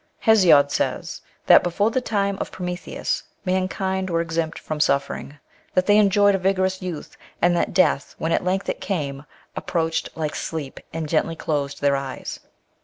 [0.21, 5.37] Hesiod says, that, before the time of Prometheus, mankind werfe exempt from suffering;
[5.75, 10.09] that they enjoyed a vigorous youth, and that death, when at length it came, approached
[10.15, 12.39] like sleep, and gently closed their eyes.